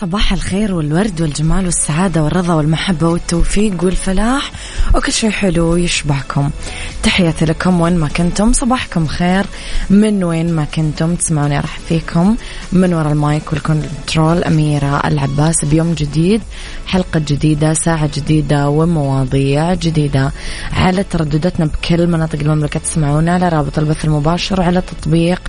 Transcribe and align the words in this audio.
صباح 0.00 0.32
الخير 0.32 0.74
والورد 0.74 1.20
والجمال 1.20 1.64
والسعادة 1.64 2.22
والرضا 2.22 2.54
والمحبة 2.54 3.08
والتوفيق 3.08 3.84
والفلاح. 3.84 4.52
وكل 4.94 5.12
شيء 5.12 5.30
حلو 5.30 5.76
يشبعكم. 5.76 6.50
تحياتي 7.02 7.44
لكم 7.44 7.80
وين 7.80 7.98
ما 7.98 8.08
كنتم 8.08 8.52
صباحكم 8.52 9.06
خير. 9.06 9.44
من 9.90 10.24
وين 10.24 10.52
ما 10.52 10.64
كنتم 10.64 11.14
تسمعوني 11.14 11.60
أرحب 11.60 11.78
فيكم 11.78 12.36
من 12.72 12.94
وراء 12.94 13.12
المايك 13.12 13.52
وال 13.52 13.72
control 13.72 14.44
أميرة 14.44 15.00
العباس 15.04 15.64
بيوم 15.64 15.94
جديد. 15.94 16.42
حلقة 16.86 17.20
جديدة 17.20 17.74
ساعة 17.74 18.10
جديدة 18.14 18.68
ومواضيع 18.68 19.74
جديدة. 19.74 20.32
على 20.72 21.02
تردداتنا 21.02 21.66
بكل 21.66 22.06
مناطق 22.06 22.38
المملكة 22.40 22.80
تسمعونا 22.80 23.34
على 23.34 23.48
رابط 23.48 23.78
البث 23.78 24.04
المباشر 24.04 24.60
وعلى 24.60 24.80
تطبيق 24.80 25.40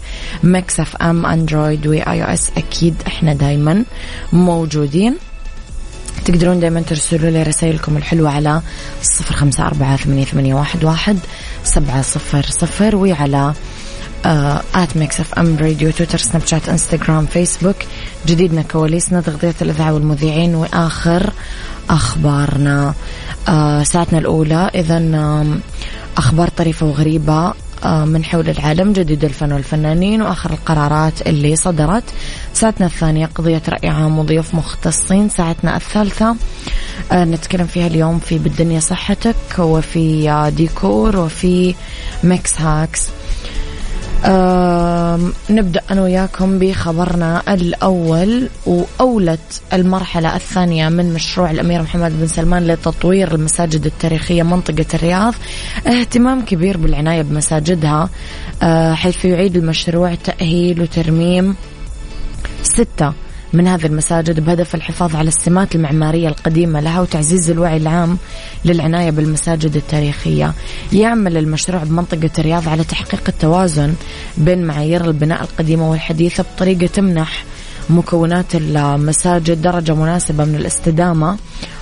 Mix 0.43 0.79
FM 0.79 1.25
Android 1.25 1.87
و 1.87 2.01
iOS 2.01 2.51
أكيد 2.57 2.95
إحنا 3.07 3.33
دايما 3.33 3.83
موجودين. 4.33 5.15
تقدرون 6.25 6.59
دائما 6.59 6.81
ترسلوا 6.81 7.29
لي 7.29 7.43
رسائلكم 7.43 7.97
الحلوة 7.97 8.29
على 8.29 8.61
صفر 9.03 9.35
خمسة 9.35 9.65
أربعة 9.65 9.97
ثمانية, 9.97 10.53
واحد, 10.53 10.83
واحد 10.83 11.17
سبعة 11.63 12.01
صفر 12.01 12.45
صفر 12.49 12.95
وعلى 12.95 13.53
at 14.75 14.97
Mix 14.97 15.19
FM 15.19 15.57
Radio 15.57 15.91
تويتر 15.91 16.17
سناب 16.17 16.45
شات 16.45 16.69
انستغرام 16.69 17.25
فيسبوك 17.25 17.75
جديدنا 18.27 18.61
كواليسنا 18.61 19.21
تغطية 19.21 19.55
الإذاعة 19.61 19.93
والمذيعين 19.93 20.55
وآخر 20.55 21.33
أخبارنا. 21.89 22.93
آه 23.47 23.83
ساعتنا 23.83 24.19
الأولى 24.19 24.71
إذا 24.75 24.99
أخبار 26.17 26.47
طريفة 26.47 26.85
وغريبة. 26.85 27.33
آه، 27.33 27.53
من 27.85 28.23
حول 28.23 28.49
العالم 28.49 28.93
جديد 28.93 29.25
الفن 29.25 29.53
والفنانين 29.53 30.21
وآخر 30.21 30.51
القرارات 30.51 31.27
اللي 31.27 31.55
صدرت. 31.55 32.03
ساعتنا 32.53 32.85
الثانية 32.85 33.25
قضية 33.25 33.61
رأي 33.69 33.89
عام 33.89 34.19
وضيوف 34.19 34.55
مختصين. 34.55 35.29
ساعتنا 35.29 35.75
الثالثة 35.75 36.35
آه، 37.11 37.25
نتكلم 37.25 37.67
فيها 37.67 37.87
اليوم 37.87 38.19
في 38.19 38.37
بالدنيا 38.37 38.79
صحتك 38.79 39.59
وفي 39.59 40.29
آه، 40.29 40.49
ديكور 40.49 41.17
وفي 41.17 41.75
mix 42.23 42.61
hacks. 42.61 43.07
نبدأ 45.49 45.81
أنا 45.91 46.01
وياكم 46.01 46.59
بخبرنا 46.59 47.53
الأول 47.53 48.49
وأولى 48.65 49.61
المرحلة 49.73 50.35
الثانية 50.35 50.89
من 50.89 51.13
مشروع 51.13 51.51
الأمير 51.51 51.81
محمد 51.81 52.19
بن 52.19 52.27
سلمان 52.27 52.67
لتطوير 52.67 53.35
المساجد 53.35 53.85
التاريخية 53.85 54.43
منطقة 54.43 54.85
الرياض. 54.93 55.33
اهتمام 55.87 56.45
كبير 56.45 56.77
بالعناية 56.77 57.21
بمساجدها 57.21 58.09
أه 58.63 58.93
حيث 58.93 59.25
يعيد 59.25 59.57
المشروع 59.57 60.15
تأهيل 60.15 60.81
وترميم 60.81 61.55
ستة. 62.63 63.13
من 63.53 63.67
هذه 63.67 63.85
المساجد 63.85 64.39
بهدف 64.39 64.75
الحفاظ 64.75 65.15
على 65.15 65.27
السمات 65.27 65.75
المعمارية 65.75 66.27
القديمة 66.27 66.79
لها 66.79 67.01
وتعزيز 67.01 67.49
الوعي 67.49 67.77
العام 67.77 68.17
للعناية 68.65 69.09
بالمساجد 69.09 69.75
التاريخية. 69.75 70.53
يعمل 70.93 71.37
المشروع 71.37 71.83
بمنطقة 71.83 72.29
الرياض 72.39 72.69
على 72.69 72.83
تحقيق 72.83 73.23
التوازن 73.27 73.93
بين 74.37 74.63
معايير 74.63 75.05
البناء 75.05 75.41
القديمة 75.41 75.91
والحديثة 75.91 76.45
بطريقة 76.55 76.87
تمنح 76.87 77.43
مكونات 77.89 78.55
المساجد 78.55 79.61
درجة 79.61 79.95
مناسبة 79.95 80.45
من 80.45 80.55
الاستدامة 80.55 81.37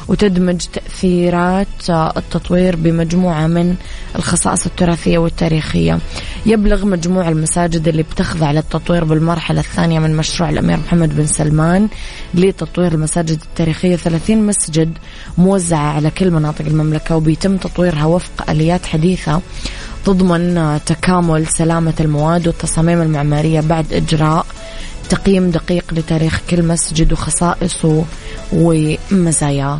وتدمج 0.08 0.62
تأثيرات 0.74 1.68
التطوير 1.90 2.76
بمجموعة 2.76 3.48
من 3.48 3.76
الخصائص 4.16 4.66
التراثية 4.66 5.18
والتاريخية. 5.18 6.00
يبلغ 6.46 6.86
مجموع 6.86 7.30
المساجد 7.30 7.88
اللي 7.88 8.04
بتخضع 8.04 8.52
للتطوير 8.52 9.04
بالمرحلة 9.04 9.60
الثانية 9.60 10.00
من 10.00 10.18
مشروع 10.18 10.50
الأمير 10.50 10.78
محمد 10.78 11.16
بن 11.16 11.26
سلمان 11.26 11.88
لتطوير 12.34 12.92
المساجد 12.92 13.42
التاريخية. 13.42 13.96
30 13.96 14.48
مسجد 14.48 14.98
موزعة 15.38 15.94
على 15.94 16.10
كل 16.10 16.32
مناطق 16.32 16.66
المملكة 16.66 17.16
وبيتم 17.16 17.58
تطويرها 17.58 18.06
وفق 18.06 18.50
آليات 18.50 18.86
حديثة 18.86 19.42
تضمن 20.06 20.80
تكامل 20.86 21.48
سلامة 21.48 21.94
المواد 22.00 22.48
والتصاميم 22.48 23.02
المعمارية 23.02 23.60
بعد 23.62 23.94
إجراء 23.94 24.46
تقييم 25.10 25.50
دقيق 25.50 25.94
لتاريخ 25.94 26.42
كل 26.50 26.64
مسجد 26.64 27.14
وخصائصه 27.14 28.06
ومزاياه. 28.54 29.80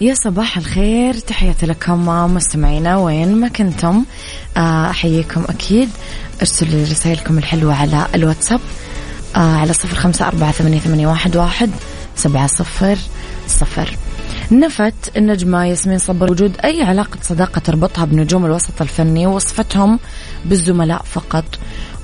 يا 0.00 0.14
صباح 0.14 0.56
الخير. 0.56 1.14
تحياتي 1.14 1.66
لكم 1.66 2.06
مستمعينا 2.34 2.96
وين 2.96 3.36
ما 3.36 3.48
كنتم. 3.48 4.04
آه، 4.56 4.90
أحييكم 4.90 5.44
أكيد. 5.48 5.88
ارسلوا 6.40 6.70
لي 6.70 6.82
رسائلكم 6.82 7.38
الحلوة 7.38 7.74
على 7.74 8.06
الواتساب 8.14 8.60
آه، 9.36 9.56
على 9.56 9.72
صفر 9.72 9.96
خمسة 9.96 10.28
أربعة 10.28 10.52
ثمانية, 10.52 11.06
واحد 11.36 11.70
سبعة 12.16 12.46
صفر 12.46 12.98
صفر. 13.48 13.96
نفت 14.52 15.16
النجمة 15.16 15.64
ياسمين 15.64 15.98
صبر 15.98 16.32
وجود 16.32 16.52
أي 16.64 16.82
علاقة 16.82 17.18
صداقة 17.22 17.58
تربطها 17.58 18.04
بنجوم 18.04 18.46
الوسط 18.46 18.82
الفني 18.82 19.26
ووصفتهم 19.26 19.98
بالزملاء 20.44 21.02
فقط 21.02 21.44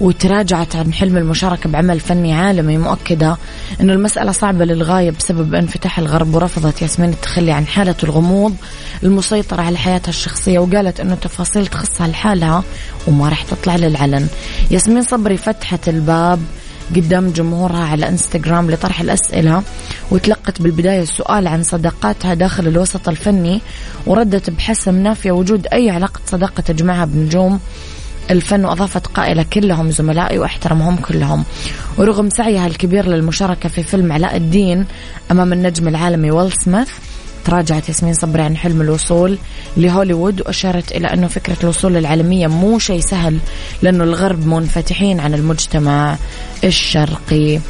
وتراجعت 0.01 0.77
عن 0.77 0.93
حلم 0.93 1.17
المشاركة 1.17 1.71
بعمل 1.71 2.01
فني 2.01 2.35
عالمي 2.35 2.79
مؤكدة 2.79 3.37
أن 3.81 3.91
المسألة 3.91 4.33
صعبة 4.33 4.65
للغاية 4.65 5.11
بسبب 5.11 5.55
انفتاح 5.55 5.99
الغرب 5.99 6.35
ورفضت 6.35 6.83
ياسمين 6.83 7.11
التخلي 7.11 7.53
عن 7.53 7.67
حالة 7.67 7.95
الغموض 8.03 8.55
المسيطرة 9.03 9.63
على 9.63 9.79
حياتها 9.79 10.09
الشخصية 10.09 10.59
وقالت 10.59 11.01
أنه 11.01 11.15
تفاصيل 11.15 11.67
تخصها 11.67 12.07
لحالها 12.09 12.63
وما 13.07 13.29
راح 13.29 13.43
تطلع 13.43 13.77
للعلن. 13.77 14.27
ياسمين 14.71 15.03
صبري 15.03 15.37
فتحت 15.37 15.89
الباب 15.89 16.41
قدام 16.97 17.31
جمهورها 17.31 17.85
على 17.85 18.09
إنستغرام 18.09 18.71
لطرح 18.71 19.01
الأسئلة 19.01 19.63
وتلقت 20.11 20.63
بالبداية 20.63 21.03
السؤال 21.03 21.47
عن 21.47 21.63
صداقاتها 21.63 22.35
داخل 22.35 22.67
الوسط 22.67 23.09
الفني 23.09 23.61
وردت 24.07 24.51
بحسم 24.51 24.95
نافية 25.03 25.33
وجود 25.33 25.67
أي 25.67 25.91
علاقة 25.91 26.21
صداقة 26.27 26.61
تجمعها 26.61 27.05
بنجوم. 27.05 27.61
الفن 28.31 28.65
وأضافت 28.65 29.07
قائلة 29.07 29.43
كلهم 29.43 29.91
زملائي 29.91 30.39
وأحترمهم 30.39 30.97
كلهم. 30.97 31.45
ورغم 31.99 32.31
سعيها 32.31 32.67
الكبير 32.67 33.07
للمشاركة 33.07 33.69
في 33.69 33.83
فيلم 33.83 34.13
علاء 34.13 34.37
الدين 34.37 34.87
أمام 35.31 35.53
النجم 35.53 35.89
العالمي 35.89 36.31
ويل 36.31 36.53
سميث 36.53 36.89
تراجعت 37.45 37.89
ياسمين 37.89 38.15
صبري 38.15 38.43
عن 38.43 38.57
حلم 38.57 38.81
الوصول 38.81 39.39
لهوليوود 39.77 40.41
وأشارت 40.41 40.93
إلى 40.93 41.13
أنه 41.13 41.27
فكرة 41.27 41.57
الوصول 41.63 41.95
للعالمية 41.95 42.47
مو 42.47 42.79
شيء 42.79 43.01
سهل 43.01 43.39
لأنه 43.83 44.05
الغرب 44.05 44.47
منفتحين 44.47 45.21
عن 45.21 45.35
المجتمع 45.35 46.17
الشرقي. 46.65 47.61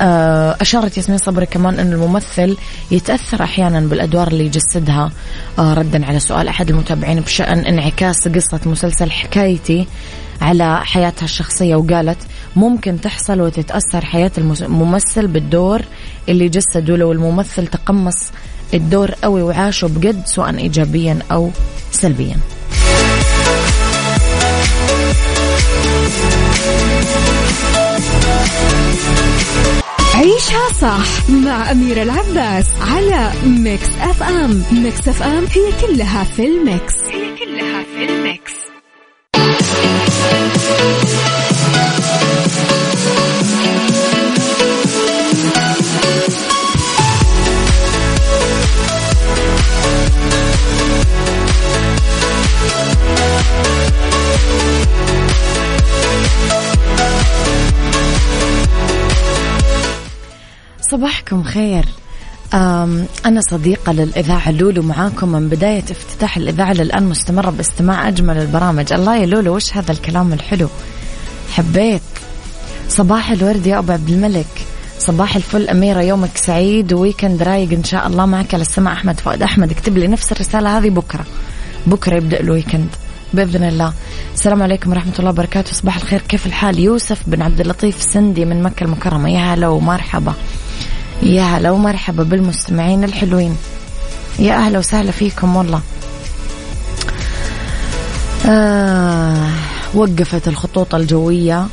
آه، 0.00 0.56
أشارت 0.60 0.96
ياسمين 0.96 1.18
صبري 1.18 1.46
كمان 1.46 1.78
أن 1.78 1.92
الممثل 1.92 2.56
يتأثر 2.90 3.42
أحيانا 3.42 3.80
بالأدوار 3.80 4.28
اللي 4.28 4.46
يجسدها. 4.46 5.10
آه، 5.58 5.74
ردا 5.74 6.06
على 6.06 6.20
سؤال 6.20 6.48
أحد 6.48 6.70
المتابعين 6.70 7.20
بشأن 7.20 7.58
انعكاس 7.58 8.28
قصة 8.28 8.60
مسلسل 8.66 9.10
حكايتي 9.10 9.86
على 10.40 10.84
حياتها 10.84 11.24
الشخصية 11.24 11.76
وقالت 11.76 12.18
ممكن 12.56 13.00
تحصل 13.00 13.40
وتتأثر 13.40 14.04
حياة 14.04 14.30
الممثل 14.38 15.26
بالدور 15.26 15.82
اللي 16.28 16.48
جسده 16.48 16.96
لو 16.96 17.12
الممثل 17.12 17.66
تقمص 17.66 18.32
الدور 18.74 19.10
قوي 19.10 19.42
وعاشه 19.42 19.86
بجد 19.88 20.26
سواء 20.26 20.56
إيجابيا 20.58 21.18
أو 21.32 21.50
سلبيا. 21.92 22.36
عيشها 30.14 30.72
صح 30.80 31.30
مع 31.30 31.70
أميرة 31.70 32.02
العباس 32.02 32.66
على 32.80 33.32
Mix 33.46 33.88
FM 34.00 34.62
Mix 34.72 35.08
FM 35.08 35.44
هي 35.44 35.86
كلها 35.86 36.24
في 36.24 36.46
ال 36.46 36.56
mix. 36.56 36.94
هي 37.12 37.36
كلها 37.36 37.82
في 37.82 38.04
ال 38.04 38.12
mix. 38.12 38.45
صباحكم 60.90 61.42
خير. 61.42 61.84
أنا 63.26 63.40
صديقة 63.50 63.92
للإذاعة 63.92 64.50
لولو 64.50 64.82
معاكم 64.82 65.28
من 65.28 65.48
بداية 65.48 65.84
افتتاح 65.90 66.36
الإذاعة 66.36 66.72
للآن 66.72 67.08
مستمرة 67.08 67.50
باستماع 67.50 68.08
أجمل 68.08 68.38
البرامج. 68.38 68.92
الله 68.92 69.16
يا 69.16 69.26
لولو 69.26 69.56
وش 69.56 69.76
هذا 69.76 69.92
الكلام 69.92 70.32
الحلو؟ 70.32 70.68
حبيت. 71.52 72.02
صباح 72.88 73.30
الورد 73.30 73.66
يا 73.66 73.78
أبو 73.78 73.92
عبد 73.92 74.08
الملك. 74.08 74.66
صباح 74.98 75.36
الفل 75.36 75.68
أميرة 75.68 76.00
يومك 76.00 76.36
سعيد 76.36 76.92
weekend 76.92 77.42
رايق 77.42 77.72
إن 77.72 77.84
شاء 77.84 78.06
الله 78.06 78.26
معك 78.26 78.54
على 78.54 78.62
السماء 78.62 78.92
أحمد 78.92 79.20
فؤاد 79.20 79.42
أحمد. 79.42 79.70
اكتب 79.70 79.98
لي 79.98 80.06
نفس 80.06 80.32
الرسالة 80.32 80.78
هذه 80.78 80.90
بكرة. 80.90 81.24
بكرة 81.86 82.16
يبدأ 82.16 82.40
ال 82.40 82.46
weekend 82.46 82.88
بإذن 83.34 83.64
الله. 83.64 83.92
السلام 84.34 84.62
عليكم 84.62 84.90
ورحمة 84.90 85.12
الله 85.18 85.30
وبركاته. 85.30 85.72
صباح 85.72 85.96
الخير 85.96 86.20
كيف 86.20 86.46
الحال؟ 86.46 86.78
يوسف 86.78 87.22
بن 87.26 87.42
عبد 87.42 87.60
اللطيف 87.60 88.02
سندي 88.02 88.44
من 88.44 88.62
مكة 88.62 88.84
المكرمة. 88.84 89.30
يا 89.30 89.54
هلا 89.54 89.68
ومرحبا. 89.68 90.34
يا 91.22 91.42
هلا 91.42 91.70
ومرحبا 91.70 92.22
بالمستمعين 92.22 93.04
الحلوين. 93.04 93.56
يا 94.38 94.54
أهلا 94.54 94.78
وسهلا 94.78 95.10
فيكم 95.10 95.56
والله. 95.56 95.80
آه 98.48 99.48
وقفت 99.94 100.48
الخطوط 100.48 100.94
الجوية 100.94 101.66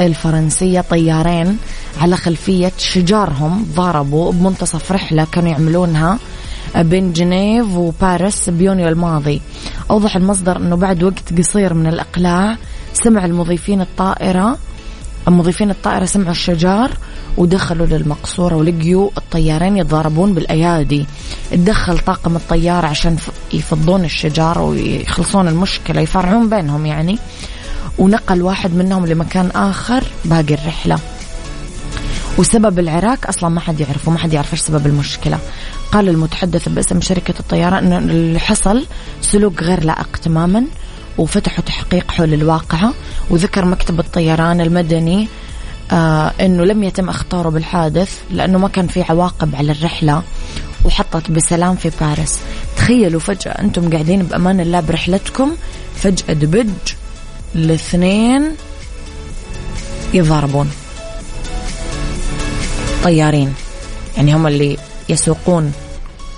الفرنسية 0.00 0.80
طيارين 0.80 1.58
على 2.00 2.16
خلفية 2.16 2.72
شجارهم 2.78 3.66
ضربوا 3.74 4.32
بمنتصف 4.32 4.92
رحلة 4.92 5.26
كانوا 5.32 5.50
يعملونها 5.50 6.18
بين 6.76 7.12
جنيف 7.12 7.66
وباريس 7.74 8.50
بيونيو 8.50 8.88
الماضي. 8.88 9.42
أوضح 9.90 10.16
المصدر 10.16 10.56
أنه 10.56 10.76
بعد 10.76 11.02
وقت 11.02 11.38
قصير 11.38 11.74
من 11.74 11.86
الإقلاع 11.86 12.56
سمع 12.94 13.24
المضيفين 13.24 13.80
الطائرة 13.80 14.58
مضيفين 15.28 15.70
الطائرة 15.70 16.04
سمعوا 16.04 16.30
الشجار 16.30 16.90
ودخلوا 17.38 17.86
للمقصورة 17.86 18.54
ولقيوا 18.54 19.10
الطيارين 19.18 19.76
يتضاربون 19.76 20.34
بالأيادي. 20.34 21.06
تدخل 21.50 21.98
طاقم 21.98 22.36
الطيارة 22.36 22.86
عشان 22.86 23.16
يفضون 23.52 24.04
الشجار 24.04 24.58
ويخلصون 24.58 25.48
المشكلة 25.48 26.00
يفرعون 26.00 26.48
بينهم 26.48 26.86
يعني. 26.86 27.18
ونقل 27.98 28.42
واحد 28.42 28.74
منهم 28.74 29.06
لمكان 29.06 29.50
آخر 29.54 30.04
باقي 30.24 30.54
الرحلة. 30.54 30.98
وسبب 32.38 32.78
العراك 32.78 33.26
أصلا 33.26 33.50
ما 33.50 33.60
حد 33.60 33.80
يعرفه 33.80 34.12
ما 34.12 34.18
حد 34.18 34.32
يعرف 34.32 34.52
إيش 34.52 34.60
سبب 34.60 34.86
المشكلة. 34.86 35.38
قال 35.92 36.08
المتحدث 36.08 36.68
باسم 36.68 37.00
شركة 37.00 37.34
الطيران 37.40 37.92
إنه 37.92 37.98
اللي 37.98 38.38
حصل 38.38 38.86
سلوك 39.20 39.62
غير 39.62 39.84
لائق 39.84 40.16
تماما 40.16 40.64
وفتحوا 41.18 41.64
تحقيق 41.64 42.10
حول 42.10 42.34
الواقعة. 42.34 42.94
وذكر 43.30 43.64
مكتب 43.64 44.00
الطيران 44.00 44.60
المدني 44.60 45.28
آه 45.92 46.32
إنه 46.40 46.64
لم 46.64 46.84
يتم 46.84 47.08
اختاره 47.08 47.48
بالحادث 47.48 48.18
لأنه 48.30 48.58
ما 48.58 48.68
كان 48.68 48.86
في 48.86 49.02
عواقب 49.02 49.54
على 49.54 49.72
الرحلة 49.72 50.22
وحطت 50.84 51.30
بسلام 51.30 51.76
في 51.76 51.90
باريس. 52.00 52.38
تخيلوا 52.76 53.20
فجأة 53.20 53.50
أنتم 53.52 53.90
قاعدين 53.90 54.22
بأمان 54.22 54.60
الله 54.60 54.80
برحلتكم 54.80 55.52
فجأة 55.96 56.32
دبج 56.34 56.68
الاثنين 57.54 58.54
يضاربون 60.14 60.70
طيارين 63.04 63.54
يعني 64.16 64.34
هم 64.34 64.46
اللي 64.46 64.76
يسوقون 65.08 65.72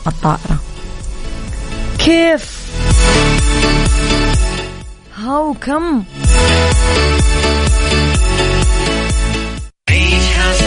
الطائرة. 0.07 0.59
كيف؟ 1.99 2.61
هاو 5.25 5.55
كم 5.55 6.03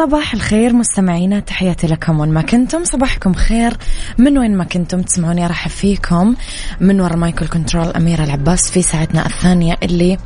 صباح 0.00 0.34
الخير 0.34 0.72
مستمعينا 0.72 1.40
تحياتي 1.40 1.86
لكم 1.86 2.20
وين 2.20 2.30
ما 2.30 2.42
كنتم. 2.42 2.84
صباحكم 2.84 3.34
خير. 3.34 3.76
من 4.18 4.38
وين 4.38 4.56
ما 4.56 4.64
كنتم 4.64 5.02
تسمعوني 5.02 5.46
أرحب 5.46 5.68
فيكم. 5.68 6.34
من 6.80 7.00
وراء 7.00 7.16
المايك 7.16 7.37
وال 7.37 7.48
control 7.48 7.86
أميرة 7.86 8.24
العباس 8.24 8.70
في 8.70 8.82
ساعتنا 8.82 9.26
الثانية 9.26 9.76
اللي 9.82 10.18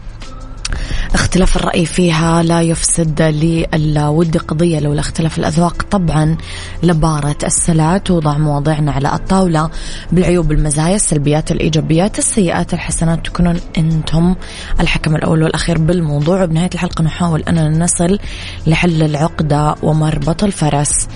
اختلاف 1.15 1.57
الرأي 1.57 1.87
فيها 1.87 2.43
لا 2.43 2.63
يفسد 2.63 3.23
للود 3.23 4.37
قضية 4.37 4.79
لولا 4.79 5.01
اختلاف 5.01 5.39
الأذواق. 5.39 5.83
طبعا 5.83 6.37
لبارة 6.83 7.37
السلع 7.45 7.99
توضع 7.99 8.39
مواضيعنا 8.39 8.93
على 8.93 9.15
الطاولة 9.15 9.71
بالعيوب 10.13 10.53
المزايا 10.53 10.97
السلبيات 10.97 11.53
الإيجابيات 11.53 12.19
السيئات 12.19 12.75
الحسنات 12.75 13.27
تكونون 13.27 13.61
أنتم 13.79 14.35
الحكم 14.81 15.17
الأول 15.17 15.43
والأخير 15.43 15.79
بالموضوع. 15.79 16.43
وبنهاية 16.43 16.71
الحلقة 16.75 17.03
نحاول 17.03 17.43
أننا 17.43 17.85
نصل 17.85 18.19
لحل 18.67 19.03
العقدة 19.03 19.75
ومربط 19.83 20.45
الفرس. 20.45 21.09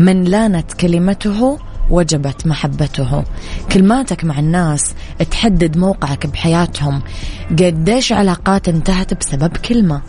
من 0.00 0.24
لانت 0.24 0.72
كلمته 0.72 1.58
وجبت 1.90 2.46
محبته. 2.46 3.24
كلماتك 3.72 4.24
مع 4.24 4.38
الناس 4.38 4.94
تحدد 5.30 5.76
موقعك 5.76 6.26
بحياتهم. 6.26 7.02
قديش 7.50 8.12
علاقات 8.12 8.68
انتهت 8.68 9.14
بسبب 9.14 9.56
كلمة؟ 9.56 10.02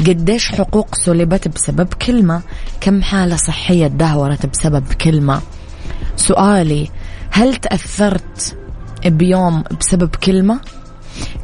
قديش 0.00 0.48
حقوق 0.48 0.94
سلبت 0.94 1.48
بسبب 1.48 1.94
كلمة؟ 1.94 2.42
كم 2.80 3.02
حالة 3.02 3.36
صحية 3.36 3.86
تدهورت 3.86 4.46
بسبب 4.46 4.92
كلمة؟ 4.92 5.40
سؤالي 6.16 6.88
هل 7.30 7.56
تأثرت 7.56 8.56
بيوم 9.06 9.64
بسبب 9.80 10.16
كلمة؟ 10.16 10.60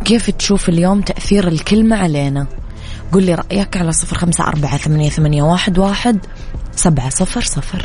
كيف 0.05 0.31
تشوف 0.31 0.69
اليوم 0.69 1.01
تأثير 1.01 1.49
الكلمة 1.49 1.97
علينا؟ 1.97 2.47
قل 3.13 3.23
لي 3.23 3.35
رأيك 3.35 3.77
على 3.77 3.93
صفر 3.93 4.19
خمسة 4.19 4.45
أربعة 4.45 4.77
ثمانية, 4.77 5.11
ثمانية 5.11 5.43
واحد, 5.43 5.79
واحد 5.79 6.19
سبعة 6.77 7.11
صفر 7.11 7.41
صفر. 7.41 7.85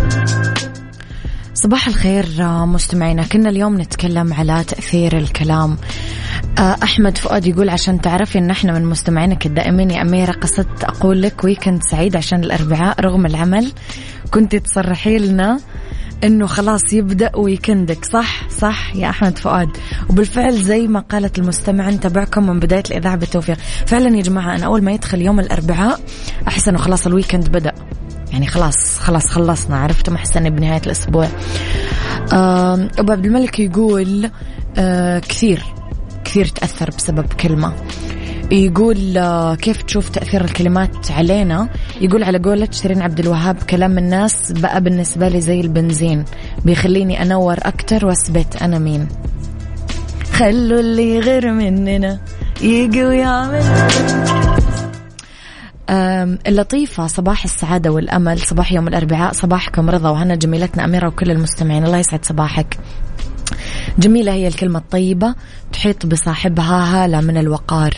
صباح 1.63 1.87
الخير 1.87 2.25
مستمعينا. 2.65 3.23
كنا 3.23 3.49
اليوم 3.49 3.81
نتكلم 3.81 4.33
على 4.33 4.63
تأثير 4.63 5.17
الكلام. 5.17 5.77
آه، 6.59 6.75
أحمد 6.83 7.17
فؤاد 7.17 7.45
يقول 7.45 7.69
عشان 7.69 8.01
تعرفي 8.01 8.37
أن 8.37 8.49
إحنا 8.49 8.79
من 8.79 8.85
مستمعينك 8.85 9.45
الدائمين 9.45 9.91
يا 9.91 10.01
أميرة 10.01 10.31
قصدت 10.31 10.83
أقول 10.83 11.21
لك 11.21 11.43
weekend 11.43 11.83
سعيد 11.83 12.15
عشان 12.15 12.43
الأربعاء 12.43 13.01
رغم 13.01 13.25
العمل 13.25 13.71
كنت 14.31 14.55
تصرحي 14.55 15.17
لنا 15.17 15.59
إنه 16.23 16.45
خلاص 16.45 16.93
يبدأ 16.93 17.35
ويكندك 17.35 18.05
صح 18.05 18.49
صح 18.49 18.95
يا 18.95 19.09
أحمد 19.09 19.37
فؤاد. 19.37 19.69
وبالفعل 20.09 20.53
زي 20.53 20.87
ما 20.87 20.99
قالت 20.99 21.39
المستمع 21.39 21.89
نتابعكم 21.89 22.47
من 22.47 22.59
بداية 22.59 22.83
الإذاعة 22.91 23.15
بالتوفيق. 23.15 23.57
فعلا 23.85 24.17
يا 24.17 24.21
جماعة 24.21 24.55
أنا 24.55 24.65
أول 24.65 24.83
ما 24.83 24.91
يدخل 24.91 25.21
يوم 25.21 25.39
الأربعاء 25.39 25.99
أحس 26.47 26.67
إنه 26.67 26.77
خلاص 26.77 27.07
الويكند 27.07 27.49
بدأ. 27.49 27.73
يعني 28.31 28.47
خلاص 28.47 28.99
خلاص 28.99 29.25
خلصنا 29.25 29.77
عرفت 29.77 30.09
ما 30.09 30.15
احس 30.15 30.37
اني 30.37 30.49
بنهاية 30.49 30.81
الأسبوع. 30.85 31.27
آه 32.33 32.89
أبو 32.99 33.11
عبد 33.11 33.25
الملك 33.25 33.59
يقول 33.59 34.29
آه 34.77 35.19
كثير 35.19 35.63
كثير 36.25 36.45
تأثر 36.45 36.89
بسبب 36.97 37.25
كلمة. 37.33 37.73
يقول 38.51 39.17
آه، 39.17 39.55
كيف 39.55 39.81
تشوف 39.81 40.09
تأثير 40.09 40.43
الكلمات 40.43 41.11
علينا؟ 41.11 41.69
يقول 42.01 42.23
على 42.23 42.37
قولة 42.37 42.67
شيرين 42.71 43.01
عبد 43.01 43.19
الوهاب 43.19 43.55
كلام 43.63 43.97
الناس 43.97 44.51
بقى 44.51 44.81
بالنسبة 44.81 45.27
لي 45.27 45.41
زي 45.41 45.61
البنزين 45.61 46.25
بيخليني 46.65 47.21
أنور 47.21 47.55
أكتر 47.61 48.05
وأثبت 48.05 48.61
أنا 48.61 48.79
مين. 48.79 49.07
خلوا 50.33 50.79
اللي 50.79 51.19
غير 51.19 51.51
مننا 51.51 52.19
يجي 52.61 53.03
ويعمل 53.05 53.63
اللطيفة 56.47 57.07
صباح 57.07 57.43
السعادة 57.43 57.91
والأمل 57.91 58.39
صباح 58.39 58.71
يوم 58.71 58.87
الأربعاء 58.87 59.33
صباحكم 59.33 59.89
رضا 59.89 60.09
وهنا 60.09 60.35
جميلتنا 60.35 60.85
أميرة 60.85 61.07
وكل 61.07 61.31
المستمعين. 61.31 61.85
الله 61.85 61.97
يسعد 61.97 62.25
صباحك. 62.25 62.77
جميلة 63.99 64.31
هي 64.33 64.47
الكلمة 64.47 64.79
الطيبة 64.79 65.35
تحيط 65.73 66.05
بصاحبها 66.05 67.03
هالة 67.03 67.21
من 67.21 67.37
الوقار. 67.37 67.93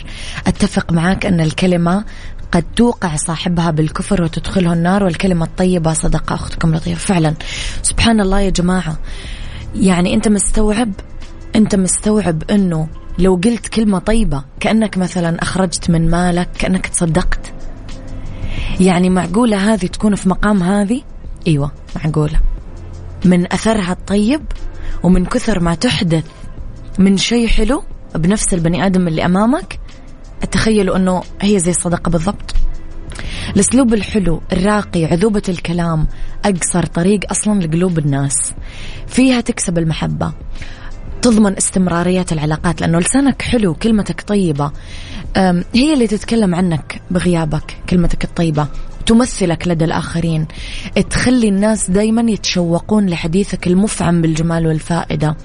أتفق 0.46 0.92
معك 0.92 1.26
أن 1.26 1.40
الكلمة 1.40 2.04
قد 2.52 2.64
توقع 2.76 3.16
صاحبها 3.16 3.70
بالكفر 3.70 4.22
وتدخله 4.22 4.72
النار 4.72 5.04
والكلمة 5.04 5.44
الطيبة 5.44 5.92
صدقة 5.92 6.34
أختكم 6.34 6.74
لطيفة 6.74 7.14
فعلا. 7.14 7.34
سبحان 7.82 8.20
الله 8.20 8.40
يا 8.40 8.50
جماعة. 8.50 8.98
يعني 9.74 10.14
أنت 10.14 10.28
مستوعب؟ 10.28 10.92
أنت 11.56 11.74
مستوعب 11.74 12.42
أنه 12.50 12.88
لو 13.18 13.40
قلت 13.44 13.68
كلمة 13.68 13.98
طيبة 13.98 14.44
كأنك 14.60 14.98
مثلا 14.98 15.42
أخرجت 15.42 15.90
من 15.90 16.10
مالك 16.10 16.48
كأنك 16.58 16.86
تصدقت 16.86 17.53
يعني 18.80 19.10
معقولة 19.10 19.74
هذه 19.74 19.86
تكون 19.86 20.14
في 20.14 20.28
مقام 20.28 20.62
هذه؟ 20.62 21.02
أيوة 21.46 21.72
معقولة. 21.96 22.40
من 23.24 23.52
أثرها 23.52 23.92
الطيب 23.92 24.42
ومن 25.02 25.24
كثر 25.24 25.60
ما 25.60 25.74
تحدث 25.74 26.24
من 26.98 27.16
شيء 27.16 27.46
حلو 27.48 27.82
بنفس 28.14 28.54
البني 28.54 28.86
آدم 28.86 29.08
اللي 29.08 29.24
أمامك 29.24 29.80
تخيلوا 30.50 30.96
أنه 30.96 31.22
هي 31.40 31.58
زي 31.58 31.70
الصدقة 31.70 32.10
بالضبط. 32.10 32.54
الأسلوب 33.56 33.94
الحلو 33.94 34.42
الراقي 34.52 35.04
عذوبة 35.04 35.42
الكلام 35.48 36.06
أقصر 36.44 36.86
طريق 36.86 37.20
أصلا 37.30 37.60
لقلوب 37.60 37.98
الناس. 37.98 38.52
فيها 39.06 39.40
تكسب 39.40 39.78
المحبة. 39.78 40.32
تضمن 41.24 41.56
استمرارية 41.56 42.26
العلاقات 42.32 42.80
لأنه 42.80 42.98
لسانك 42.98 43.42
حلو 43.42 43.74
كلمتك 43.74 44.20
طيبة. 44.20 44.72
هي 45.74 45.92
اللي 45.92 46.06
تتكلم 46.06 46.54
عنك 46.54 47.02
بغيابك 47.10 47.76
كلمتك 47.88 48.24
الطيبة 48.24 48.68
تمثلك 49.06 49.68
لدى 49.68 49.84
الآخرين 49.84 50.46
تخلي 51.10 51.48
الناس 51.48 51.90
دايما 51.90 52.30
يتشوقون 52.30 53.06
لحديثك 53.06 53.66
المفعم 53.66 54.22
بالجمال 54.22 54.66
والفائدة. 54.66 55.36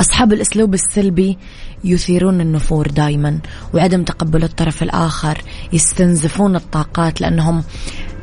أصحاب 0.00 0.32
الأسلوب 0.32 0.74
السلبي 0.74 1.38
يثيرون 1.84 2.40
النفور 2.40 2.86
دائما 2.86 3.38
وعدم 3.74 4.02
تقبل 4.02 4.44
الطرف 4.44 4.82
الآخر 4.82 5.42
يستنزفون 5.72 6.56
الطاقات 6.56 7.20
لأنهم 7.20 7.64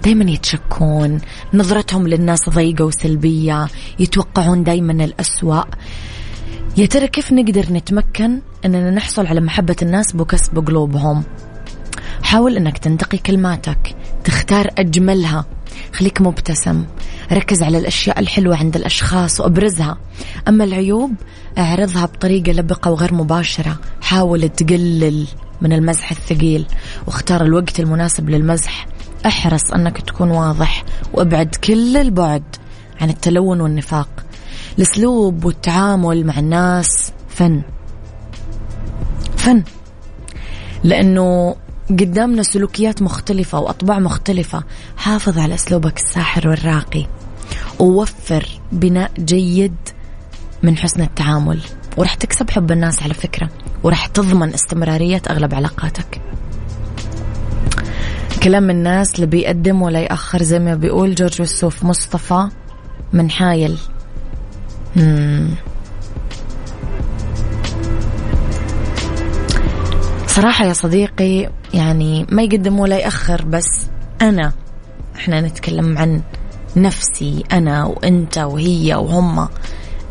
دايما 0.04 0.32
يتشكون 0.32 1.20
نظرتهم 1.54 2.08
للناس 2.08 2.50
ضيقة 2.50 2.86
وسلبية 2.86 3.68
يتوقعون 4.00 4.64
دايما 4.64 5.06
الأسوأ. 5.06 5.64
يا 6.78 6.86
ترى 6.86 7.08
كيف 7.08 7.34
نقدر 7.34 7.74
نتمكن 7.74 8.42
أننا 8.66 8.92
نحصل 8.92 9.28
على 9.28 9.42
محبة 9.42 9.76
الناس 9.82 10.16
بكسب 10.16 10.68
قلوبهم 10.68 11.24
حاول 12.24 12.58
أنك 12.58 12.78
تنتقي 12.78 13.18
كلماتك 13.18 13.96
تختار 14.24 14.70
أجملها. 14.78 15.46
خليك 15.94 16.22
مبتسم. 16.22 16.86
ركز 17.32 17.64
على 17.64 17.78
الأشياء 17.78 18.20
الحلوة 18.20 18.58
عند 18.58 18.76
الأشخاص 18.76 19.40
وأبرزها. 19.40 19.98
أما 20.48 20.64
العيوب 20.64 21.12
أعرضها 21.58 22.06
بطريقة 22.06 22.52
لبقة 22.52 22.92
وغير 22.92 23.14
مباشرة. 23.14 23.80
حاول 24.02 24.50
تقلل 24.50 25.28
من 25.62 25.74
المزح 25.74 26.12
الثقيل 26.12 26.66
واختار 27.08 27.44
الوقت 27.44 27.80
المناسب 27.80 28.30
للمزح. 28.30 28.88
أحرص 29.26 29.72
أنك 29.72 30.02
تكون 30.02 30.32
واضح 30.32 30.84
وأبعد 31.14 31.56
كل 31.56 31.98
البعد 31.98 32.44
عن 33.02 33.10
التلون 33.10 33.62
والنفاق. 33.62 34.27
الأسلوب 34.78 35.46
والتعامل 35.46 36.26
مع 36.26 36.40
الناس 36.40 37.12
فن. 37.30 37.62
فن. 39.38 39.64
لأنه 40.84 41.56
قدامنا 41.90 42.44
سلوكيات 42.44 43.02
مختلفة 43.02 43.60
وأطباع 43.60 44.00
مختلفة. 44.00 44.64
حافظ 44.98 45.38
على 45.38 45.56
أسلوبك 45.56 45.98
الساحر 45.98 46.48
والراقي. 46.48 47.06
ووفر 47.80 48.50
بناء 48.72 49.12
جيد 49.20 49.76
من 50.64 50.78
حسن 50.78 51.02
التعامل. 51.02 51.62
ورح 51.98 52.14
تكسب 52.14 52.50
حب 52.50 52.72
الناس 52.72 53.04
على 53.04 53.14
فكرة. 53.14 53.50
ورح 53.84 54.06
تضمن 54.06 54.54
استمرارية 54.54 55.22
أغلب 55.30 55.56
علاقاتك. 55.56 56.22
كلام 58.44 58.70
الناس 58.70 59.16
اللي 59.16 59.26
بيقدم 59.26 59.82
ولا 59.82 60.00
يأخر 60.00 60.44
زي 60.44 60.60
ما 60.60 60.76
بيقول 60.76 61.16
جورج 61.16 61.42
وسوف 61.42 61.84
مصطفى 61.84 62.50
من 63.14 63.32
حايل. 63.32 63.78
صراحة 70.28 70.66
يا 70.66 70.74
صديقي 70.74 71.50
يعني 71.74 72.26
ما 72.30 72.44
يقدم 72.44 72.80
ولا 72.80 72.98
يأخر 72.98 73.46
بس 73.46 73.86
أنا 74.22 74.54
إحنا 75.16 75.42
نتكلم 75.42 75.98
عن 75.98 76.22
نفسي 76.76 77.44
أنا 77.52 77.86
وأنت 77.86 78.38
وهي 78.38 78.96
وهم. 78.96 79.48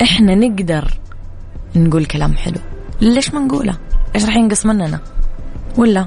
إحنا 0.02 0.34
نقدر 0.34 0.98
نقول 1.76 2.04
كلام 2.04 2.36
حلو. 2.36 2.58
ليش 3.00 3.34
ما 3.34 3.40
نقوله؟ 3.40 3.76
إيش 4.14 4.24
راح 4.24 4.36
ينقص 4.36 4.66
مننا؟ 4.66 5.00
ولا؟ 5.76 6.06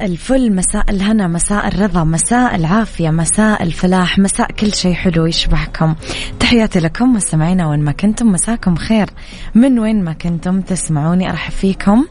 مساء 0.00 0.12
الفل 0.12 0.52
مساء 0.52 0.90
الهنا 0.90 1.28
مساء 1.28 1.68
الرضا 1.68 2.04
مساء 2.04 2.54
العافية 2.54 3.10
مساء 3.10 3.62
الفلاح 3.62 4.18
مساء 4.18 4.49
كل 4.60 4.74
شيء 4.74 4.92
حلو 4.92 5.26
يشبهكم. 5.26 5.94
تحياتي 6.40 6.78
لكم 6.78 7.12
مستمعينا 7.12 7.68
وين 7.68 7.80
ما 7.80 7.92
كنتم 7.92 8.26
مساكم 8.26 8.76
خير. 8.76 9.10
من 9.54 9.78
وين 9.78 10.04
ما 10.04 10.12
كنتم 10.12 10.60
تسمعوني 10.60 11.30
أرحب 11.30 11.52
فيكم. 11.52 12.04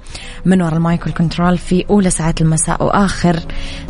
من 0.46 0.62
وراء 0.62 0.76
ال 0.76 0.83
mic 0.83 1.06
وال 1.06 1.17
control 1.17 1.58
في 1.58 1.86
أولى 1.90 2.10
ساعات 2.10 2.42
المساء 2.42 2.84
وآخر 2.84 3.40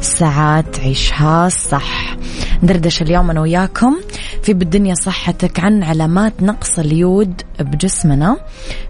ساعات 0.02 0.80
عيشها 0.80 1.50
صح. 1.50 2.16
ندردش 2.64 3.02
اليوم 3.02 3.30
أنا 3.30 3.42
وياكم 3.42 3.96
في 4.44 4.54
بالدنيا 4.54 4.94
صحتك 4.96 5.60
عن 5.60 5.84
علامات 5.84 6.44
نقص 6.44 6.80
اليود 6.80 7.42
بجسمنا 7.60 8.38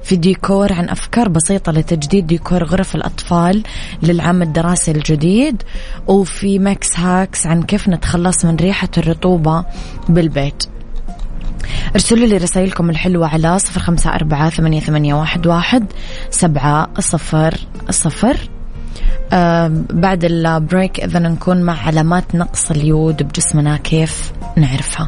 في 0.03 0.15
ديكور 0.15 0.73
عن 0.73 0.89
أفكار 0.89 1.29
بسيطة 1.29 1.71
لتجديد 1.71 2.27
ديكور 2.27 2.63
غرف 2.63 2.95
الأطفال 2.95 3.63
للعام 4.03 4.41
الدراسي 4.41 4.91
الجديد 4.91 5.63
وفي 6.07 6.59
Mix 6.59 6.99
Hacks 6.99 7.47
عن 7.47 7.63
كيف 7.63 7.89
نتخلص 7.89 8.45
من 8.45 8.55
ريحة 8.55 8.89
الرطوبة 8.97 9.58
بالبيت. 10.09 10.63
ارسلوا 11.95 12.27
لي 12.27 12.37
رسائلكم 12.37 12.89
الحلوة 12.89 13.27
على 13.27 13.59
صفر 13.59 13.79
خمسة 13.79 14.15
أربعة 14.15 14.49
ثمانية, 14.49 14.79
ثمانية 14.79 15.13
واحد, 15.13 15.47
واحد 15.47 15.85
سبعة 16.29 16.89
صفر 16.99 17.57
صفر. 17.89 18.37
آه 19.33 19.71
بعد 19.89 20.25
ال 20.25 20.38
break 20.38 20.99
إذا 20.99 21.19
نكون 21.19 21.61
مع 21.61 21.87
علامات 21.87 22.35
نقص 22.35 22.71
اليود 22.71 23.23
بجسمنا 23.23 23.77
كيف 23.77 24.31
نعرفها؟ 24.57 25.07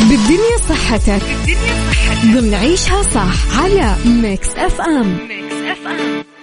بالدنيا 0.00 0.56
صحتك. 0.68 1.22
بالدنيا 1.22 1.90
صحتك. 1.90 2.34
ضمن 2.34 2.54
عيشها 2.54 3.02
صح 3.02 3.60
على 3.60 3.94
Mix 4.06 4.48
FM. 4.56 5.18
Mix 5.28 5.54
FM. 5.54 6.37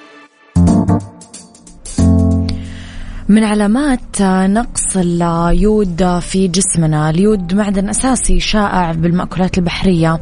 من 3.30 3.44
علامات 3.44 4.22
نقص 4.22 4.98
اليود 4.98 6.20
في 6.20 6.48
جسمنا. 6.48 7.10
اليود 7.10 7.54
معدن 7.54 7.90
أساسي 7.90 8.40
شائع 8.40 8.92
بالمأكولات 8.92 9.58
البحرية. 9.58 10.20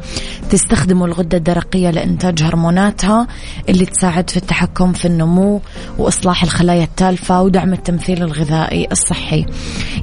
تستخدم 0.53 1.03
الغدة 1.03 1.37
الدرقية 1.37 1.89
لإنتاج 1.89 2.43
هرموناتها 2.43 3.27
اللي 3.69 3.85
تساعد 3.85 4.29
في 4.29 4.37
التحكم 4.37 4.93
في 4.93 5.05
النمو 5.05 5.61
وإصلاح 5.97 6.43
الخلايا 6.43 6.83
التالفة 6.83 7.41
ودعم 7.41 7.73
التمثيل 7.73 8.23
الغذائي 8.23 8.87
الصحي. 8.91 9.45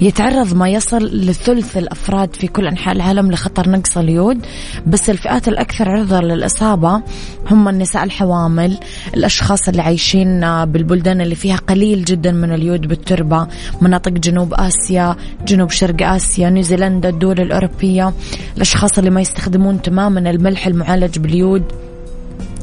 يتعرض 0.01 0.55
ما 0.55 0.69
يصل 0.69 1.05
لثلث 1.05 1.77
الأفراد 1.77 2.35
في 2.35 2.47
كل 2.47 2.67
أنحاء 2.67 2.95
العالم 2.95 3.33
لخطر 3.33 3.71
نقص 3.71 3.99
اليود 3.99 4.47
بس 4.87 5.11
الفئات 5.11 5.49
الأكثر 5.49 5.91
عرضة 5.91 6.21
للإصابة 6.21 7.03
هم 7.51 7.69
النساء 7.69 8.05
الحوامل 8.05 8.79
الأشخاص 9.15 9.69
اللي 9.69 9.83
عايشين 9.83 10.41
بالبلدان 10.65 11.21
اللي 11.21 11.35
فيها 11.35 11.57
قليل 11.57 12.05
جدا 12.05 12.33
من 12.33 12.53
اليود 12.53 12.87
بالتربة 12.87 13.47
مناطق 13.81 14.13
جنوب 14.13 14.55
آسيا 14.55 15.17
جنوب 15.47 15.71
شرق 15.71 16.07
آسيا 16.07 16.51
نيوزيلندا 16.51 17.09
الدول 17.09 17.41
الأوروبية. 17.41 18.13
الأشخاص 18.57 18.99
اللي 18.99 19.11
ما 19.11 19.21
يستخدمون 19.21 19.83
تماما 19.83 20.31
الملح 20.41 20.67
المعالج 20.67 21.19
باليود 21.19 21.65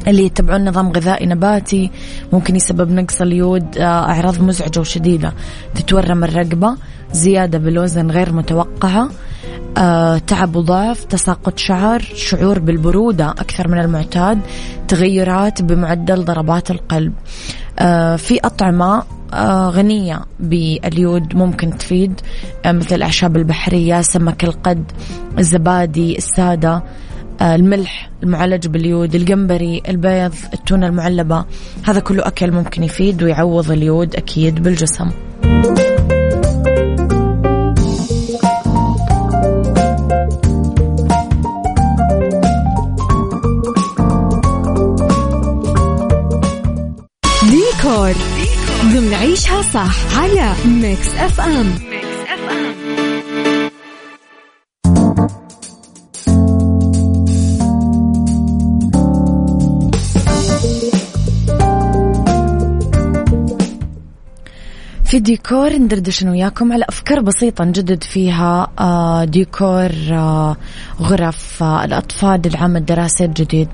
اللي 0.07 0.25
يتبعون 0.25 0.69
نظام 0.69 0.91
غذائي 0.91 1.25
نباتي 1.25 1.91
ممكن 2.33 2.55
يسبب 2.55 2.91
نقص 2.91 3.21
اليود 3.21 3.77
آه، 3.77 3.83
أعراض 3.83 4.41
مزعجة 4.41 4.79
وشديدة. 4.79 5.33
تتورم 5.75 6.23
الرقبة 6.23 6.75
زيادة 7.13 7.57
بالوزن 7.57 8.11
غير 8.11 8.33
متوقعة 8.33 9.09
أه، 9.77 10.17
تعب 10.17 10.55
وضعف 10.55 11.03
تساقط 11.03 11.57
شعر 11.57 12.01
شعور 12.15 12.59
بالبرودة 12.59 13.29
أكثر 13.29 13.67
من 13.67 13.79
المعتاد 13.79 14.39
تغيرات 14.87 15.61
بمعدل 15.61 16.25
ضربات 16.25 16.71
القلب. 16.71 17.13
أه، 17.79 18.15
في 18.15 18.39
أطعمة 18.39 19.03
غنية 19.69 20.19
باليود 20.39 21.35
ممكن 21.35 21.77
تفيد 21.77 22.21
مثل 22.65 22.95
الأعشاب 22.95 23.37
البحرية 23.37 24.01
سمك 24.01 24.43
القد 24.43 24.91
الزبادي 25.39 26.17
السادة. 26.17 26.83
الملح 27.41 28.09
المعالج 28.23 28.67
باليود 28.67 29.15
الجمبري 29.15 29.81
البيض 29.89 30.33
التونة 30.53 30.87
المعلبة 30.87 31.45
هذا 31.83 31.99
كله 31.99 32.27
أكل 32.27 32.51
ممكن 32.51 32.83
يفيد 32.83 33.23
ويعوض 33.23 33.71
اليود 33.71 34.15
أكيد 34.15 34.63
بالجسم. 34.63 35.09
ديكور 47.43 48.13
ضمن 48.93 49.13
عيشها 49.13 49.61
صح 49.61 50.19
على 50.19 50.53
Mix 50.65 51.15
FM. 51.15 51.96
في 65.07 65.19
ديكور 65.19 65.73
ندردش 65.73 66.23
أنا 66.23 66.31
وياكم؟ 66.31 66.73
على 66.73 66.85
أفكار 66.89 67.21
بسيطة 67.21 67.63
نجدد 67.63 68.03
فيها 68.03 68.67
آه، 68.79 69.23
ديكور 69.23 69.91
آه، 70.11 70.57
غرف 71.01 71.63
آه، 71.63 71.85
الأطفال 71.85 72.41
للعام 72.45 72.77
الدراسي 72.77 73.25
الجديد. 73.25 73.67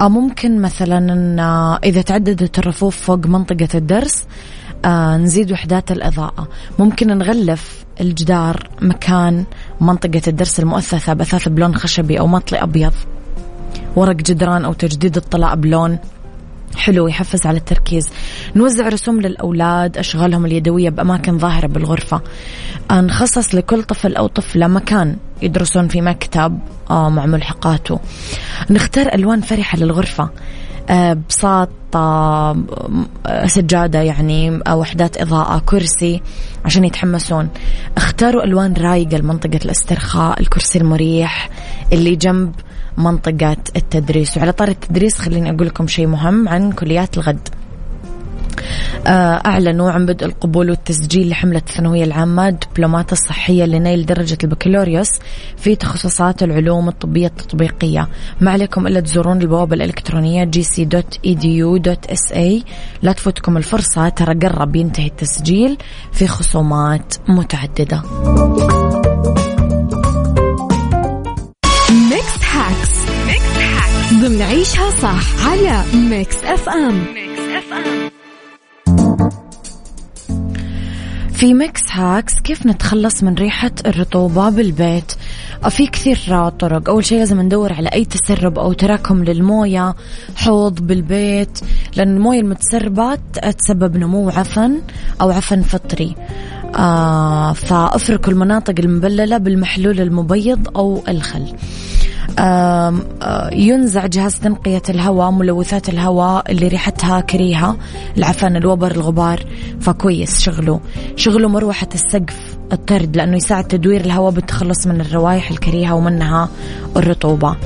ممكن 0.00 0.60
مثلا 0.60 1.78
إذا 1.84 2.02
تعددت 2.02 2.58
الرفوف 2.58 2.96
فوق 2.96 3.26
منطقة 3.26 3.68
الدرس 3.74 4.24
نزيد 5.16 5.52
وحدات 5.52 5.92
الإضاءة. 5.92 6.48
ممكن 6.78 7.18
نغلف 7.18 7.84
الجدار 8.00 8.68
مكان 8.82 9.44
منطقة 9.80 10.22
الدرس 10.28 10.60
المؤثثة 10.60 11.12
بأثاث 11.12 11.48
بلون 11.48 11.74
خشبي 11.74 12.20
أو 12.20 12.26
مطلي 12.26 12.62
أبيض 12.62 12.92
ورق 13.96 14.16
جدران 14.16 14.64
أو 14.64 14.72
تجديد 14.72 15.16
الطلاء 15.16 15.56
بلون. 15.56 15.98
حلو 16.76 17.08
يحفز 17.08 17.46
على 17.46 17.58
التركيز. 17.58 18.08
نوزع 18.56 18.88
رسوم 18.88 19.20
للأولاد 19.20 19.98
أشغالهم 19.98 20.46
اليدوية 20.46 20.90
بأماكن 20.90 21.38
ظاهرة 21.38 21.66
بالغرفة. 21.66 22.20
نخصص 22.92 23.54
لكل 23.54 23.82
طفل 23.82 24.16
أو 24.16 24.26
طفلة 24.26 24.66
مكان 24.66 25.16
يدرسون 25.42 25.88
في 25.88 26.00
مكتب 26.00 26.58
آه، 26.90 27.08
مع 27.08 27.26
ملحقاته. 27.26 28.00
نختار 28.70 29.14
ألوان 29.14 29.40
فرحة 29.40 29.78
للغرفة 29.78 30.30
آه، 30.90 31.16
بساط 31.28 31.68
آه، 31.94 32.56
سجادة 33.46 34.00
يعني 34.00 34.60
وحدات 34.70 35.20
إضاءة 35.20 35.62
كرسي 35.66 36.22
عشان 36.64 36.84
يتحمسون. 36.84 37.48
اختاروا 37.96 38.44
ألوان 38.44 38.74
رايقة 38.74 39.16
لمنطقة 39.16 39.60
الأسترخاء 39.64 40.40
الكرسي 40.40 40.78
المريح 40.78 41.50
اللي 41.92 42.16
جنب 42.16 42.52
منطقة 42.98 43.56
التدريس. 43.76 44.36
وعلى 44.36 44.52
طار 44.52 44.68
التدريس 44.68 45.18
خليني 45.18 45.50
أقول 45.50 45.66
لكم 45.66 45.86
شيء 45.86 46.06
مهم 46.06 46.48
عن 46.48 46.72
كليات 46.72 47.16
الغد. 47.16 47.48
آه، 49.06 49.42
أعلنوا 49.46 49.90
عن 49.90 50.06
بدء 50.06 50.26
القبول 50.26 50.70
والتسجيل 50.70 51.28
لحملة 51.28 51.58
الثانوية 51.58 52.04
العامة 52.04 52.50
دبلومات 52.50 53.12
الصحية 53.12 53.64
لنيل 53.64 54.06
درجة 54.06 54.38
البكالوريوس 54.44 55.08
في 55.56 55.76
تخصصات 55.76 56.42
العلوم 56.42 56.88
الطبية 56.88 57.26
التطبيقية. 57.26 58.08
ما 58.40 58.50
عليكم 58.50 58.86
إلا 58.86 59.00
تزورون 59.00 59.40
البوابة 59.42 59.74
الإلكترونية 59.74 60.50
gc.edu.sa 60.50 61.02
لا 63.02 63.12
تفوتكم 63.12 63.56
الفرصة 63.56 64.08
ترى 64.08 64.34
قرب 64.34 64.76
ينتهي 64.76 65.06
التسجيل 65.06 65.76
في 66.12 66.26
خصومات 66.26 67.14
متعددة. 67.28 68.02
Hacks 72.54 72.94
ضمن 74.12 74.42
عيشها 74.42 74.90
صح 74.90 75.46
على 75.48 75.84
Mix 75.94 76.36
FM 76.44 77.04
Mix 77.14 77.40
FM 77.40 78.10
في 81.32 81.54
Mix 81.54 81.82
Hacks 81.90 82.40
كيف 82.40 82.66
نتخلص 82.66 83.22
من 83.22 83.34
ريحة 83.34 83.70
الرطوبة 83.86 84.50
بالبيت؟ 84.50 85.12
في 85.68 85.86
كثير 85.86 86.48
طرق. 86.48 86.88
أول 86.88 87.04
شيء 87.04 87.18
لازم 87.18 87.40
ندور 87.40 87.72
على 87.72 87.88
أي 87.88 88.04
تسرب 88.04 88.58
أو 88.58 88.72
تراكم 88.72 89.24
للموية. 89.24 89.94
حوض 90.36 90.80
بالبيت. 90.80 91.60
لأن 91.96 92.16
الموية 92.16 92.40
المتسربة 92.40 93.18
تسبب 93.58 93.96
نمو 93.96 94.30
عفن 94.30 94.80
أو 95.20 95.30
عفن 95.30 95.62
فطري. 95.62 96.14
آه 96.76 97.52
فافركوا 97.52 98.32
المناطق 98.32 98.74
المبللة 98.78 99.38
بالمحلول 99.38 100.00
المبيض 100.00 100.68
أو 100.76 101.02
الخل. 101.08 101.54
ينزع 103.52 104.06
جهاز 104.06 104.38
تنقية 104.38 104.82
الهواء 104.88 105.30
ملوثات 105.30 105.88
الهواء 105.88 106.52
اللي 106.52 106.68
ريحتها 106.68 107.20
كريهة. 107.20 107.76
العفن 108.16 108.56
الوبر 108.56 108.90
الغبار. 108.90 109.40
فكويس 109.80 110.40
شغلوا 110.40 110.78
شغلوا 111.16 111.50
مروحة 111.50 111.88
السقف 111.94 112.56
الطرد 112.72 113.16
لأنه 113.16 113.36
يساعد 113.36 113.64
تدوير 113.64 114.00
الهواء 114.00 114.32
بالتخلص 114.32 114.86
من 114.86 115.00
الروائح 115.00 115.50
الكريهة 115.50 115.94
ومنها 115.94 116.48
الرطوبة. 116.96 117.56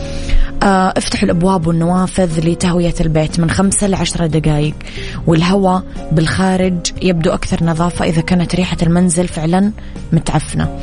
افتحوا 0.62 1.24
الأبواب 1.24 1.66
والنوافذ 1.66 2.48
لتهوية 2.48 2.94
البيت 3.00 3.40
من 3.40 3.50
خمسة 3.50 3.87
لعشرة 3.87 4.26
دقائق 4.26 4.74
والهواء 5.26 5.83
بالخارج 6.12 6.76
يبدو 7.02 7.31
أكثر 7.31 7.64
نظافة 7.64 8.04
إذا 8.04 8.20
كانت 8.20 8.54
ريحة 8.54 8.76
المنزل 8.83 9.28
فعلا 9.28 9.72
متعفنة. 10.12 10.64
آه، 10.64 10.78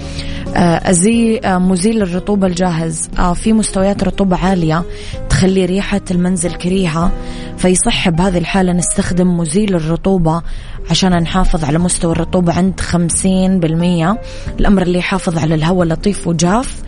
أزي 0.55 1.39
آه، 1.43 1.57
مزيل 1.57 2.01
الرطوبة 2.01 2.47
الجاهز. 2.47 3.09
في 3.35 3.53
مستويات 3.53 4.03
رطوبة 4.03 4.37
عالية 4.37 4.83
تخلي 5.29 5.65
ريحة 5.65 6.01
المنزل 6.11 6.53
كريهة 6.53 7.11
فيصح 7.57 8.09
بهذه 8.09 8.37
الحالة 8.37 8.73
نستخدم 8.73 9.37
مزيل 9.37 9.75
الرطوبة 9.75 10.41
عشان 10.89 11.11
نحافظ 11.11 11.63
على 11.63 11.77
مستوى 11.77 12.11
الرطوبة 12.11 12.53
عند 12.53 12.79
خمسين 12.79 13.59
بالمية. 13.59 14.21
الأمر 14.59 14.81
اللي 14.81 14.99
يحافظ 14.99 15.37
على 15.37 15.55
الهواء 15.55 15.87
لطيف 15.87 16.27
وجاف 16.27 16.81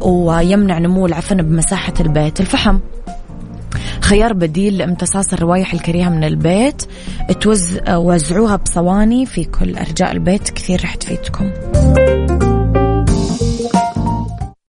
ويمنع 0.00 0.78
نمو 0.78 1.06
العفن 1.06 1.36
بمساحة 1.36 1.94
البيت. 2.00 2.40
الفحم. 2.40 2.78
خيار 4.00 4.32
بديل 4.32 4.78
لامتصاص 4.78 5.32
الروائح 5.32 5.74
الكريهة 5.74 6.08
من 6.08 6.24
البيت. 6.24 6.82
توزعوها 7.40 8.56
بصواني 8.56 9.26
في 9.26 9.44
كل 9.44 9.76
أرجاء 9.76 10.12
البيت. 10.12 10.50
كثير 10.50 10.84
رح 10.84 10.94
تفيدكم. 10.94 11.50